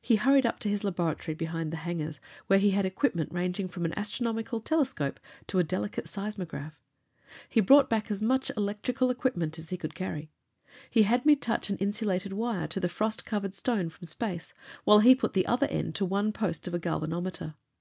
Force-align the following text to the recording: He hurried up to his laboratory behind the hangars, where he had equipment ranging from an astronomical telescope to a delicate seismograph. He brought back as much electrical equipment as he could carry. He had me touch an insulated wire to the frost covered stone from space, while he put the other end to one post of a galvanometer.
He 0.00 0.16
hurried 0.16 0.44
up 0.44 0.58
to 0.58 0.68
his 0.68 0.82
laboratory 0.82 1.36
behind 1.36 1.72
the 1.72 1.76
hangars, 1.76 2.18
where 2.48 2.58
he 2.58 2.70
had 2.72 2.84
equipment 2.84 3.30
ranging 3.32 3.68
from 3.68 3.84
an 3.84 3.94
astronomical 3.96 4.58
telescope 4.60 5.20
to 5.46 5.60
a 5.60 5.62
delicate 5.62 6.08
seismograph. 6.08 6.80
He 7.48 7.60
brought 7.60 7.88
back 7.88 8.10
as 8.10 8.20
much 8.20 8.50
electrical 8.56 9.08
equipment 9.08 9.56
as 9.56 9.68
he 9.68 9.76
could 9.76 9.94
carry. 9.94 10.32
He 10.90 11.04
had 11.04 11.24
me 11.24 11.36
touch 11.36 11.70
an 11.70 11.78
insulated 11.78 12.32
wire 12.32 12.66
to 12.66 12.80
the 12.80 12.88
frost 12.88 13.24
covered 13.24 13.54
stone 13.54 13.88
from 13.88 14.08
space, 14.08 14.52
while 14.82 14.98
he 14.98 15.14
put 15.14 15.32
the 15.32 15.46
other 15.46 15.68
end 15.68 15.94
to 15.94 16.04
one 16.04 16.32
post 16.32 16.66
of 16.66 16.74
a 16.74 16.80
galvanometer. 16.80 17.54